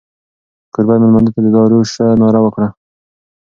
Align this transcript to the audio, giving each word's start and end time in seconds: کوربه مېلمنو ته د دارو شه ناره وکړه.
کوربه 0.73 0.95
مېلمنو 1.01 1.33
ته 1.35 1.39
د 1.45 1.47
دارو 1.55 1.79
شه 1.93 2.05
ناره 2.21 2.39
وکړه. 2.43 2.67